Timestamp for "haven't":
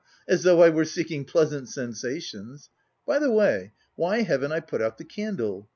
4.23-4.51